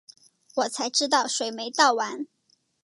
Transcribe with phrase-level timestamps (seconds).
[0.55, 2.25] 我才知道水没倒完